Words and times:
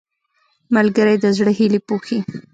ملګری 0.75 1.15
د 1.19 1.25
زړه 1.37 1.51
هیلې 1.59 1.79
پوښي 1.87 2.19